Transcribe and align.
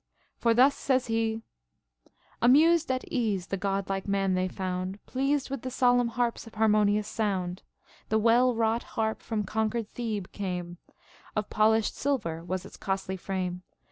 For 0.39 0.55
thus 0.55 0.73
says 0.75 1.05
he:— 1.05 1.43
Amused 2.41 2.91
at 2.91 3.05
ease, 3.11 3.47
tlie 3.49 3.59
god 3.59 3.87
like 3.87 4.07
man 4.07 4.33
they 4.33 4.47
found, 4.47 4.97
Pleased 5.05 5.51
with 5.51 5.61
the 5.61 5.69
solemn 5.69 6.07
harp's 6.07 6.49
harmonious 6.51 7.07
sound. 7.07 7.61
The 8.09 8.17
well 8.17 8.55
wrought 8.55 8.81
harp 8.97 9.21
from 9.21 9.43
conquered 9.43 9.93
Thehe 9.93 10.25
came; 10.31 10.77
Of 11.35 11.51
polished 11.51 11.95
silver 11.95 12.43
was 12.43 12.65
its 12.65 12.77
costly 12.77 13.15
frame. 13.15 13.61